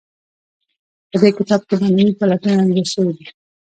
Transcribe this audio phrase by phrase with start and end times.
[1.09, 3.27] په دې کتاب کې معنوي پلټنې انځور شوي دي.